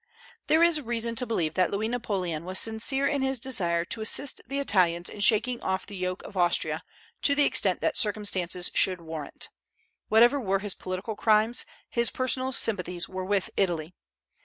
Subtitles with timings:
[0.47, 4.41] There is reason to believe that Louis Napoleon was sincere in his desire to assist
[4.47, 6.81] the Italians in shaking off the yoke of Austria,
[7.21, 9.49] to the extent that circumstances should warrant.
[10.09, 13.93] Whatever were his political crimes, his personal sympathies were with Italy.